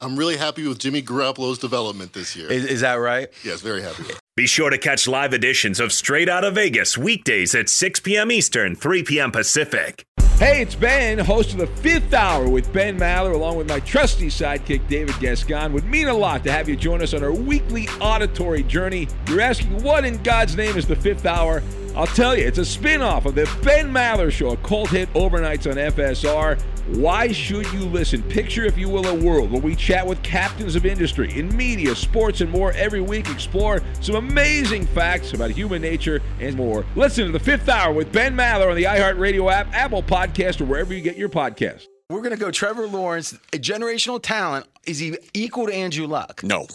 I'm 0.00 0.16
really 0.16 0.36
happy 0.36 0.66
with 0.66 0.78
Jimmy 0.78 1.02
Garoppolo's 1.02 1.58
development 1.58 2.12
this 2.12 2.36
year. 2.36 2.50
Is, 2.50 2.64
is 2.66 2.80
that 2.82 2.94
right? 2.94 3.28
yes, 3.44 3.60
very 3.62 3.82
happy. 3.82 4.04
Be 4.36 4.46
sure 4.46 4.68
to 4.70 4.78
catch 4.78 5.08
live 5.08 5.32
editions 5.32 5.80
of 5.80 5.92
Straight 5.92 6.28
Outta 6.28 6.50
Vegas 6.50 6.96
weekdays 6.98 7.54
at 7.54 7.68
6 7.70 8.00
p.m. 8.00 8.30
Eastern, 8.30 8.76
3 8.76 9.02
p.m. 9.02 9.32
Pacific. 9.32 10.04
Hey, 10.38 10.60
it's 10.60 10.74
Ben, 10.74 11.18
host 11.18 11.52
of 11.52 11.60
the 11.60 11.66
fifth 11.66 12.12
hour 12.12 12.46
with 12.46 12.70
Ben 12.70 12.98
Maller, 12.98 13.32
along 13.32 13.56
with 13.56 13.70
my 13.70 13.80
trusty 13.80 14.26
sidekick, 14.26 14.86
David 14.86 15.18
Gascon. 15.18 15.72
Would 15.72 15.86
mean 15.86 16.08
a 16.08 16.14
lot 16.14 16.44
to 16.44 16.52
have 16.52 16.68
you 16.68 16.76
join 16.76 17.00
us 17.00 17.14
on 17.14 17.24
our 17.24 17.32
weekly 17.32 17.88
auditory 18.02 18.62
journey. 18.62 19.08
You're 19.28 19.40
asking, 19.40 19.82
what 19.82 20.04
in 20.04 20.22
God's 20.22 20.54
name 20.54 20.76
is 20.76 20.86
the 20.86 20.94
fifth 20.94 21.24
hour? 21.24 21.62
I'll 21.96 22.06
tell 22.06 22.36
you, 22.36 22.46
it's 22.46 22.58
a 22.58 22.64
spin 22.64 23.00
off 23.00 23.24
of 23.24 23.34
the 23.34 23.50
Ben 23.64 23.90
Maller 23.90 24.30
Show, 24.30 24.50
a 24.50 24.56
cult 24.58 24.90
hit 24.90 25.10
overnights 25.14 25.68
on 25.70 25.78
FSR. 25.78 26.60
Why 26.98 27.32
should 27.32 27.72
you 27.72 27.86
listen? 27.86 28.22
Picture, 28.22 28.66
if 28.66 28.76
you 28.76 28.90
will, 28.90 29.06
a 29.06 29.14
world 29.14 29.50
where 29.50 29.62
we 29.62 29.74
chat 29.74 30.06
with 30.06 30.22
captains 30.22 30.76
of 30.76 30.84
industry 30.84 31.32
in 31.38 31.56
media, 31.56 31.94
sports, 31.94 32.42
and 32.42 32.50
more 32.50 32.72
every 32.72 33.00
week. 33.00 33.30
Explore 33.30 33.80
some 34.02 34.16
amazing 34.16 34.84
facts 34.88 35.32
about 35.32 35.50
human 35.50 35.80
nature 35.80 36.20
and 36.38 36.54
more. 36.54 36.84
Listen 36.96 37.24
to 37.24 37.32
the 37.32 37.40
fifth 37.40 37.70
hour 37.70 37.94
with 37.94 38.12
Ben 38.12 38.36
Maller 38.36 38.68
on 38.68 38.76
the 38.76 38.84
iHeartRadio 38.84 39.50
app, 39.50 39.72
Apple 39.72 40.02
Podcast, 40.02 40.60
or 40.60 40.66
wherever 40.66 40.92
you 40.92 41.00
get 41.00 41.16
your 41.16 41.30
podcast. 41.30 41.86
We're 42.10 42.20
going 42.20 42.34
to 42.34 42.38
go 42.38 42.50
Trevor 42.50 42.86
Lawrence, 42.86 43.32
a 43.54 43.58
generational 43.58 44.22
talent. 44.22 44.66
Is 44.86 44.98
he 44.98 45.16
equal 45.32 45.66
to 45.66 45.74
Andrew 45.74 46.06
Luck 46.06 46.44
No. 46.44 46.66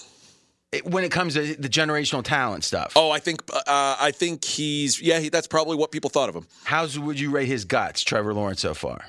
When 0.86 1.04
it 1.04 1.12
comes 1.12 1.34
to 1.34 1.56
the 1.56 1.68
generational 1.68 2.24
talent 2.24 2.64
stuff? 2.64 2.94
Oh, 2.96 3.12
I 3.12 3.20
think 3.20 3.42
uh, 3.54 3.98
I 4.00 4.12
think 4.12 4.46
he's 4.46 5.02
yeah. 5.02 5.20
He, 5.20 5.28
that's 5.28 5.48
probably 5.48 5.76
what 5.76 5.92
people 5.92 6.10
thought 6.10 6.30
of 6.30 6.36
him. 6.36 6.48
How's 6.64 6.98
would 6.98 7.20
you 7.20 7.30
rate 7.30 7.48
his 7.48 7.66
guts, 7.66 8.04
Trevor 8.04 8.34
Lawrence, 8.34 8.62
so 8.62 8.74
far? 8.74 9.04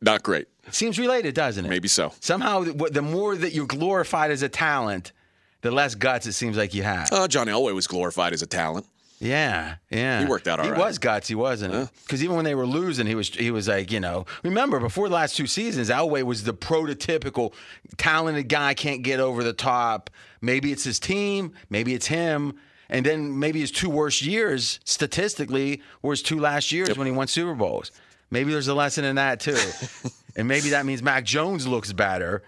Not 0.00 0.22
great. 0.22 0.48
Seems 0.70 0.98
related, 0.98 1.34
doesn't 1.34 1.66
it? 1.66 1.68
Maybe 1.68 1.88
so. 1.88 2.12
Somehow, 2.20 2.60
the 2.60 2.72
the 2.90 3.02
more 3.02 3.36
that 3.36 3.52
you're 3.52 3.66
glorified 3.66 4.30
as 4.30 4.42
a 4.42 4.48
talent, 4.48 5.12
the 5.60 5.70
less 5.70 5.94
guts 5.94 6.26
it 6.26 6.32
seems 6.32 6.56
like 6.56 6.72
you 6.72 6.82
have. 6.82 7.12
Uh, 7.12 7.28
John 7.28 7.46
Elway 7.48 7.74
was 7.74 7.86
glorified 7.86 8.32
as 8.32 8.40
a 8.40 8.46
talent. 8.46 8.86
Yeah, 9.20 9.74
yeah. 9.90 10.20
He 10.20 10.26
worked 10.26 10.48
out 10.48 10.58
all 10.60 10.64
He 10.64 10.70
right. 10.72 10.78
was 10.80 10.98
gutsy, 10.98 11.34
wasn't 11.34 11.74
he? 11.74 11.84
Because 12.02 12.24
even 12.24 12.36
when 12.36 12.44
they 12.46 12.54
were 12.54 12.66
losing, 12.66 13.06
he 13.06 13.14
was 13.14 13.28
he 13.28 13.50
was 13.50 13.68
like, 13.68 13.92
you 13.92 14.00
know, 14.00 14.24
remember 14.42 14.80
before 14.80 15.08
the 15.08 15.14
last 15.14 15.36
two 15.36 15.46
seasons, 15.46 15.90
Elway 15.90 16.22
was 16.22 16.44
the 16.44 16.54
prototypical 16.54 17.52
talented 17.98 18.48
guy, 18.48 18.72
can't 18.74 19.02
get 19.02 19.20
over 19.20 19.44
the 19.44 19.52
top. 19.52 20.08
Maybe 20.40 20.72
it's 20.72 20.84
his 20.84 20.98
team, 20.98 21.52
maybe 21.68 21.92
it's 21.94 22.06
him. 22.06 22.54
And 22.88 23.06
then 23.06 23.38
maybe 23.38 23.60
his 23.60 23.70
two 23.70 23.90
worst 23.90 24.22
years 24.22 24.80
statistically 24.84 25.80
were 26.02 26.12
his 26.12 26.22
two 26.22 26.40
last 26.40 26.72
years 26.72 26.96
when 26.96 27.06
he 27.06 27.12
won 27.12 27.28
Super 27.28 27.54
Bowls. 27.54 27.92
Maybe 28.32 28.50
there's 28.52 28.68
a 28.68 28.74
lesson 28.74 29.04
in 29.04 29.16
that 29.16 29.38
too. 29.40 29.58
and 30.36 30.48
maybe 30.48 30.70
that 30.70 30.86
means 30.86 31.02
Mac 31.02 31.24
Jones 31.24 31.66
looks 31.66 31.92
better 31.92 32.42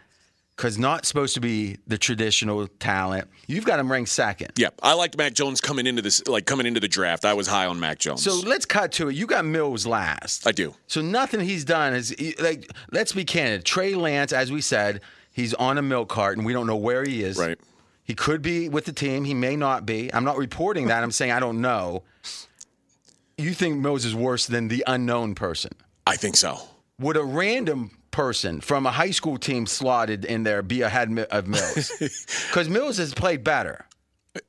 because 0.56 0.78
not 0.78 1.06
supposed 1.06 1.34
to 1.34 1.40
be 1.40 1.78
the 1.86 1.98
traditional 1.98 2.66
talent. 2.78 3.28
You've 3.46 3.64
got 3.64 3.78
him 3.78 3.90
ranked 3.90 4.10
second. 4.10 4.52
Yeah, 4.56 4.68
I 4.82 4.94
liked 4.94 5.16
Mac 5.16 5.32
Jones 5.32 5.60
coming 5.60 5.86
into 5.86 6.02
this, 6.02 6.26
like 6.26 6.46
coming 6.46 6.66
into 6.66 6.80
the 6.80 6.88
draft. 6.88 7.24
I 7.24 7.34
was 7.34 7.46
high 7.46 7.66
on 7.66 7.80
Mac 7.80 7.98
Jones. 7.98 8.22
So 8.22 8.40
let's 8.46 8.66
cut 8.66 8.92
to 8.92 9.08
it. 9.08 9.16
You 9.16 9.26
got 9.26 9.44
Mills 9.44 9.86
last. 9.86 10.46
I 10.46 10.52
do. 10.52 10.74
So 10.86 11.00
nothing 11.00 11.40
he's 11.40 11.64
done 11.64 11.94
is 11.94 12.14
like. 12.38 12.70
Let's 12.90 13.12
be 13.12 13.24
candid. 13.24 13.64
Trey 13.64 13.94
Lance, 13.94 14.32
as 14.32 14.52
we 14.52 14.60
said, 14.60 15.00
he's 15.32 15.54
on 15.54 15.78
a 15.78 15.82
milk 15.82 16.08
cart, 16.08 16.36
and 16.36 16.46
we 16.46 16.52
don't 16.52 16.66
know 16.66 16.76
where 16.76 17.04
he 17.04 17.22
is. 17.22 17.38
Right. 17.38 17.58
He 18.04 18.14
could 18.14 18.42
be 18.42 18.68
with 18.68 18.84
the 18.84 18.92
team. 18.92 19.24
He 19.24 19.34
may 19.34 19.56
not 19.56 19.86
be. 19.86 20.12
I'm 20.12 20.24
not 20.24 20.36
reporting 20.36 20.88
that. 20.88 21.02
I'm 21.02 21.12
saying 21.12 21.32
I 21.32 21.40
don't 21.40 21.60
know. 21.60 22.02
You 23.38 23.54
think 23.54 23.78
Mills 23.78 24.04
is 24.04 24.14
worse 24.14 24.46
than 24.46 24.68
the 24.68 24.84
unknown 24.86 25.34
person? 25.34 25.72
I 26.06 26.16
think 26.16 26.36
so. 26.36 26.58
Would 26.98 27.16
a 27.16 27.24
random 27.24 27.90
person 28.12 28.60
from 28.60 28.86
a 28.86 28.92
high 28.92 29.10
school 29.10 29.38
team 29.38 29.66
slotted 29.66 30.24
in 30.24 30.44
there 30.44 30.62
be 30.62 30.82
ahead 30.82 31.18
of 31.30 31.48
Mills? 31.48 31.90
Because 32.48 32.68
Mills 32.68 32.98
has 32.98 33.12
played 33.12 33.42
better. 33.42 33.86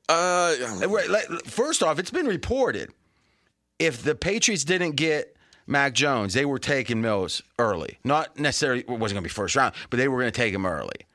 Uh, 0.08 0.54
First 1.46 1.82
off, 1.82 1.98
it's 1.98 2.10
been 2.10 2.26
reported 2.26 2.92
if 3.78 4.02
the 4.02 4.14
Patriots 4.14 4.64
didn't 4.64 4.92
get 4.92 5.36
Mac 5.66 5.94
Jones, 5.94 6.34
they 6.34 6.44
were 6.44 6.58
taking 6.58 7.00
Mills 7.00 7.42
early. 7.58 7.98
Not 8.04 8.38
necessarily 8.38 8.80
it 8.80 8.88
wasn't 8.88 9.16
going 9.16 9.16
to 9.16 9.20
be 9.22 9.28
first 9.28 9.56
round, 9.56 9.74
but 9.90 9.96
they 9.96 10.08
were 10.08 10.20
going 10.20 10.32
to 10.32 10.36
take 10.36 10.54
him 10.54 10.66
early. 10.66 11.06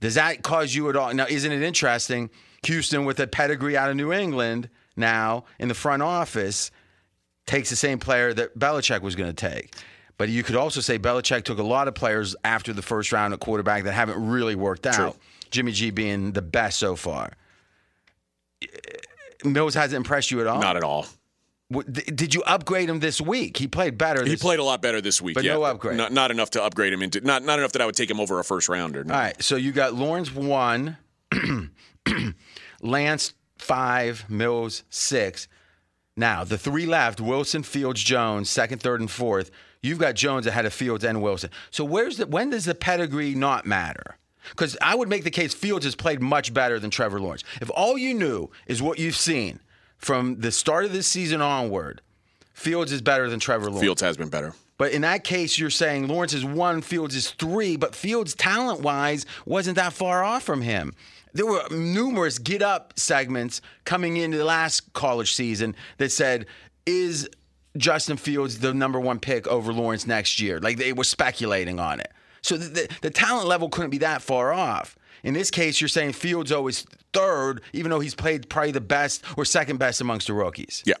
Does 0.00 0.14
that 0.14 0.42
cause 0.42 0.74
you 0.74 0.88
at 0.88 0.96
all? 0.96 1.12
Now, 1.12 1.26
isn't 1.28 1.50
it 1.50 1.62
interesting? 1.62 2.30
Houston, 2.64 3.04
with 3.04 3.20
a 3.20 3.26
pedigree 3.26 3.76
out 3.76 3.90
of 3.90 3.96
New 3.96 4.12
England, 4.12 4.68
now 4.96 5.44
in 5.58 5.68
the 5.68 5.74
front 5.74 6.02
office, 6.02 6.70
takes 7.46 7.70
the 7.70 7.76
same 7.76 7.98
player 7.98 8.32
that 8.34 8.58
Belichick 8.58 9.02
was 9.02 9.14
going 9.14 9.34
to 9.34 9.48
take. 9.50 9.74
But 10.18 10.28
you 10.28 10.42
could 10.42 10.56
also 10.56 10.80
say 10.80 10.98
Belichick 10.98 11.44
took 11.44 11.58
a 11.58 11.62
lot 11.62 11.86
of 11.88 11.94
players 11.94 12.34
after 12.44 12.72
the 12.72 12.82
first 12.82 13.12
round 13.12 13.32
at 13.32 13.40
quarterback 13.40 13.84
that 13.84 13.92
haven't 13.92 14.28
really 14.28 14.56
worked 14.56 14.86
out. 14.86 15.16
Jimmy 15.50 15.72
G 15.72 15.90
being 15.90 16.32
the 16.32 16.42
best 16.42 16.78
so 16.78 16.96
far. 16.96 17.32
Mills 19.44 19.74
hasn't 19.74 19.96
impressed 19.96 20.30
you 20.32 20.40
at 20.40 20.48
all. 20.48 20.60
not 20.60 20.76
at 20.76 20.82
all. 20.82 21.06
Did 21.70 22.34
you 22.34 22.42
upgrade 22.44 22.88
him 22.88 22.98
this 22.98 23.20
week? 23.20 23.58
He 23.58 23.68
played 23.68 23.98
better. 23.98 24.24
He 24.24 24.36
played 24.36 24.58
a 24.58 24.64
lot 24.64 24.80
better 24.80 25.02
this 25.02 25.20
week. 25.20 25.34
But 25.34 25.44
yeah. 25.44 25.52
no 25.52 25.64
upgrade. 25.64 25.98
Not, 25.98 26.12
not 26.12 26.30
enough 26.30 26.50
to 26.50 26.62
upgrade 26.62 26.94
him 26.94 27.02
into. 27.02 27.20
Not 27.20 27.44
not 27.44 27.58
enough 27.58 27.72
that 27.72 27.82
I 27.82 27.86
would 27.86 27.94
take 27.94 28.10
him 28.10 28.20
over 28.20 28.40
a 28.40 28.44
first 28.44 28.70
rounder. 28.70 29.00
All 29.00 29.10
right, 29.10 29.40
so 29.42 29.56
you 29.56 29.70
got 29.72 29.92
Lawrence 29.92 30.34
one, 30.34 30.96
Lance 32.80 33.34
five, 33.58 34.24
Mills 34.30 34.82
six. 34.88 35.46
Now 36.16 36.42
the 36.42 36.56
three 36.56 36.86
left: 36.86 37.20
Wilson, 37.20 37.62
Fields, 37.62 38.02
Jones, 38.02 38.48
second, 38.48 38.80
third, 38.80 39.00
and 39.00 39.10
fourth. 39.10 39.50
You've 39.82 39.98
got 39.98 40.14
Jones 40.14 40.46
ahead 40.46 40.66
of 40.66 40.72
Fields 40.72 41.04
and 41.04 41.22
Wilson. 41.22 41.50
So 41.70 41.84
where's 41.84 42.16
the 42.16 42.26
when 42.26 42.50
does 42.50 42.64
the 42.64 42.74
pedigree 42.74 43.34
not 43.34 43.66
matter? 43.66 44.16
Because 44.50 44.76
I 44.80 44.94
would 44.94 45.08
make 45.08 45.24
the 45.24 45.30
case 45.30 45.54
Fields 45.54 45.84
has 45.84 45.94
played 45.94 46.20
much 46.20 46.54
better 46.54 46.78
than 46.78 46.90
Trevor 46.90 47.20
Lawrence. 47.20 47.44
If 47.60 47.70
all 47.74 47.98
you 47.98 48.14
knew 48.14 48.50
is 48.66 48.82
what 48.82 48.98
you've 48.98 49.16
seen 49.16 49.60
from 49.98 50.40
the 50.40 50.50
start 50.50 50.84
of 50.84 50.92
this 50.92 51.06
season 51.06 51.40
onward, 51.40 52.00
Fields 52.54 52.92
is 52.92 53.02
better 53.02 53.28
than 53.28 53.40
Trevor 53.40 53.66
Lawrence. 53.66 53.82
Fields 53.82 54.00
has 54.02 54.16
been 54.16 54.28
better. 54.28 54.54
But 54.78 54.92
in 54.92 55.02
that 55.02 55.24
case, 55.24 55.58
you're 55.58 55.70
saying 55.70 56.06
Lawrence 56.06 56.32
is 56.32 56.44
one, 56.44 56.82
Fields 56.82 57.16
is 57.16 57.30
three, 57.32 57.76
but 57.76 57.94
Fields, 57.94 58.34
talent 58.34 58.80
wise, 58.80 59.26
wasn't 59.44 59.76
that 59.76 59.92
far 59.92 60.22
off 60.22 60.44
from 60.44 60.62
him. 60.62 60.92
There 61.34 61.46
were 61.46 61.62
numerous 61.70 62.38
get 62.38 62.62
up 62.62 62.94
segments 62.96 63.60
coming 63.84 64.16
into 64.16 64.38
the 64.38 64.44
last 64.44 64.92
college 64.92 65.34
season 65.34 65.74
that 65.98 66.10
said, 66.10 66.46
Is 66.86 67.28
Justin 67.76 68.16
Fields 68.16 68.58
the 68.60 68.74
number 68.74 68.98
one 68.98 69.18
pick 69.18 69.46
over 69.46 69.72
Lawrence 69.72 70.06
next 70.06 70.40
year? 70.40 70.58
Like 70.60 70.78
they 70.78 70.92
were 70.92 71.04
speculating 71.04 71.78
on 71.78 72.00
it. 72.00 72.12
So 72.42 72.56
the, 72.56 72.68
the, 72.68 72.88
the 73.02 73.10
talent 73.10 73.48
level 73.48 73.68
couldn't 73.68 73.90
be 73.90 73.98
that 73.98 74.22
far 74.22 74.52
off. 74.52 74.96
In 75.22 75.34
this 75.34 75.50
case, 75.50 75.80
you're 75.80 75.88
saying 75.88 76.12
Fields 76.12 76.52
always 76.52 76.86
third, 77.12 77.62
even 77.72 77.90
though 77.90 78.00
he's 78.00 78.14
played 78.14 78.48
probably 78.48 78.70
the 78.70 78.80
best 78.80 79.24
or 79.36 79.44
second 79.44 79.78
best 79.78 80.00
amongst 80.00 80.28
the 80.28 80.32
rookies. 80.32 80.82
Yeah. 80.86 80.94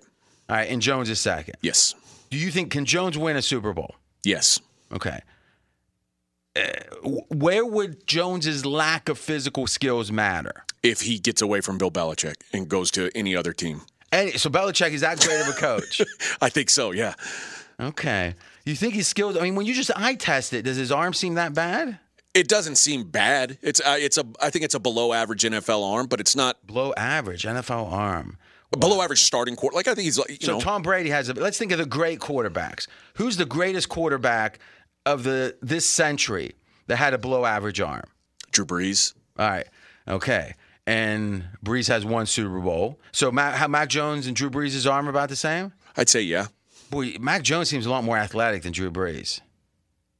All 0.48 0.56
right, 0.56 0.68
and 0.68 0.82
Jones 0.82 1.10
is 1.10 1.20
second. 1.20 1.54
Yes. 1.60 1.94
Do 2.30 2.38
you 2.38 2.50
think 2.50 2.70
can 2.70 2.84
Jones 2.84 3.16
win 3.16 3.36
a 3.36 3.42
Super 3.42 3.72
Bowl? 3.72 3.94
Yes. 4.24 4.60
Okay. 4.92 5.20
Uh, 6.56 6.62
where 7.28 7.64
would 7.64 8.06
Jones's 8.06 8.66
lack 8.66 9.08
of 9.08 9.18
physical 9.18 9.66
skills 9.66 10.10
matter? 10.10 10.64
If 10.82 11.02
he 11.02 11.18
gets 11.18 11.42
away 11.42 11.60
from 11.60 11.78
Bill 11.78 11.90
Belichick 11.90 12.34
and 12.52 12.68
goes 12.68 12.90
to 12.92 13.10
any 13.14 13.36
other 13.36 13.52
team, 13.52 13.82
And 14.12 14.38
so 14.40 14.48
Belichick 14.50 14.92
is 14.92 15.02
that 15.02 15.20
great 15.20 15.40
of 15.40 15.48
a 15.48 15.52
coach. 15.52 16.00
I 16.40 16.48
think 16.48 16.70
so. 16.70 16.92
Yeah. 16.92 17.14
okay. 17.80 18.34
You 18.64 18.74
think 18.74 18.94
he's 18.94 19.08
skilled? 19.08 19.36
I 19.38 19.42
mean, 19.42 19.54
when 19.54 19.66
you 19.66 19.74
just 19.74 19.90
eye 19.96 20.14
test 20.14 20.52
it, 20.52 20.62
does 20.62 20.76
his 20.76 20.92
arm 20.92 21.12
seem 21.14 21.34
that 21.34 21.54
bad? 21.54 21.98
It 22.34 22.48
doesn't 22.48 22.76
seem 22.76 23.04
bad. 23.04 23.58
It's 23.62 23.80
uh, 23.80 23.96
it's 23.98 24.18
a 24.18 24.24
I 24.40 24.50
think 24.50 24.64
it's 24.64 24.74
a 24.74 24.78
below 24.80 25.12
average 25.12 25.42
NFL 25.42 25.82
arm, 25.82 26.06
but 26.06 26.20
it's 26.20 26.36
not 26.36 26.66
Below 26.66 26.92
average 26.96 27.44
NFL 27.44 27.90
arm. 27.90 28.36
below 28.70 29.00
average 29.02 29.22
starting 29.22 29.56
quarter. 29.56 29.74
Like 29.74 29.88
I 29.88 29.94
think 29.94 30.04
he's 30.04 30.18
like 30.18 30.28
you 30.28 30.36
So 30.42 30.52
know 30.52 30.60
Tom 30.60 30.82
Brady 30.82 31.10
has 31.10 31.28
a. 31.30 31.34
Let's 31.34 31.58
think 31.58 31.72
of 31.72 31.78
the 31.78 31.86
great 31.86 32.20
quarterbacks. 32.20 32.86
Who's 33.14 33.38
the 33.38 33.46
greatest 33.46 33.88
quarterback 33.88 34.58
of 35.06 35.24
the 35.24 35.56
this 35.62 35.86
century 35.86 36.52
that 36.86 36.96
had 36.96 37.14
a 37.14 37.18
below 37.18 37.44
average 37.46 37.80
arm? 37.80 38.04
Drew 38.52 38.66
Brees. 38.66 39.14
All 39.38 39.48
right. 39.48 39.66
Okay. 40.06 40.54
And 40.88 41.44
Brees 41.62 41.88
has 41.88 42.02
one 42.06 42.24
Super 42.24 42.60
Bowl. 42.60 42.98
So 43.12 43.30
Mac, 43.30 43.56
how 43.56 43.68
Mac 43.68 43.90
Jones 43.90 44.26
and 44.26 44.34
Drew 44.34 44.48
Brees' 44.48 44.90
arm 44.90 45.06
are 45.06 45.10
about 45.10 45.28
the 45.28 45.36
same? 45.36 45.74
I'd 45.98 46.08
say 46.08 46.22
yeah. 46.22 46.46
Boy, 46.90 47.16
Mac 47.20 47.42
Jones 47.42 47.68
seems 47.68 47.84
a 47.84 47.90
lot 47.90 48.04
more 48.04 48.16
athletic 48.16 48.62
than 48.62 48.72
Drew 48.72 48.90
Brees. 48.90 49.42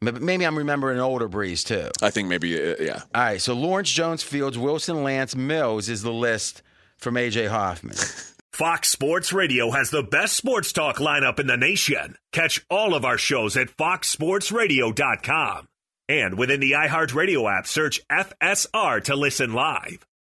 Maybe 0.03 0.21
maybe 0.21 0.45
I'm 0.45 0.59
remembering 0.59 0.99
an 0.99 1.03
older 1.03 1.27
Brees 1.27 1.65
too. 1.65 1.89
I 2.03 2.11
think 2.11 2.29
maybe 2.29 2.55
uh, 2.55 2.75
yeah. 2.81 3.01
All 3.15 3.23
right, 3.23 3.41
so 3.41 3.55
Lawrence 3.55 3.91
Jones, 3.91 4.23
Fields, 4.23 4.59
Wilson, 4.59 5.03
Lance, 5.03 5.35
Mills 5.35 5.89
is 5.89 6.03
the 6.03 6.13
list 6.13 6.63
from 6.99 7.15
AJ 7.15 7.49
Hoffman. 7.49 7.97
Fox 8.53 8.91
Sports 8.91 9.33
Radio 9.33 9.71
has 9.71 9.89
the 9.89 10.03
best 10.03 10.37
sports 10.37 10.75
talk 10.75 10.99
lineup 10.99 11.41
in 11.41 11.47
the 11.47 11.57
nation. 11.57 12.17
Catch 12.33 12.63
all 12.69 12.93
of 12.95 13.07
our 13.07 13.17
shows 13.17 13.57
at 13.57 13.75
foxsportsradio.com. 13.75 15.69
And 16.11 16.39
within 16.39 16.61
the 16.61 16.73
iHeartRadio 16.73 17.59
app, 17.59 17.67
search 17.67 18.03
FSR 18.11 19.05
to 19.05 19.17
listen 19.17 19.55
live. 19.55 20.05